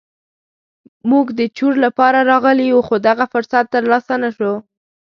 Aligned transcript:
موږ 1.11 1.25
د 1.39 1.41
چور 1.57 1.73
لپاره 1.85 2.19
راغلي 2.31 2.67
وو 2.71 2.85
خو 2.87 2.95
دغه 3.09 3.25
فرصت 3.33 3.65
تر 3.73 3.83
لاسه 3.91 4.13
نه 4.23 4.29
شو. 4.35 4.53